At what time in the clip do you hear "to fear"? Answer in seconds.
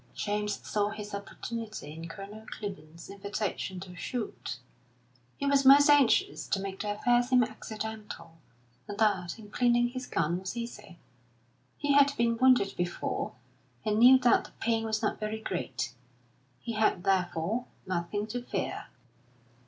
18.25-18.87